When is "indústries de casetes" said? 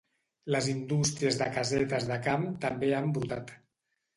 0.71-2.09